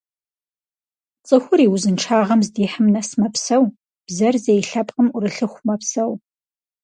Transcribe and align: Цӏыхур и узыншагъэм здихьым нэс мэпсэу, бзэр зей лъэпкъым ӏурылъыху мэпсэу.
Цӏыхур 1.27 1.59
и 1.65 1.67
узыншагъэм 1.73 2.41
здихьым 2.47 2.87
нэс 2.93 3.09
мэпсэу, 3.19 3.63
бзэр 4.05 4.35
зей 4.43 4.61
лъэпкъым 4.67 5.07
ӏурылъыху 5.11 5.63
мэпсэу. 5.67 6.11